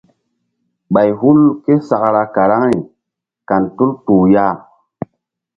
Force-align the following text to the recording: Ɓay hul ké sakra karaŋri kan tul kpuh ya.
Ɓay 0.93 1.09
hul 1.19 1.41
ké 1.63 1.73
sakra 1.87 2.21
karaŋri 2.35 2.79
kan 3.47 3.63
tul 3.75 3.91
kpuh 4.03 4.25
ya. 4.33 4.45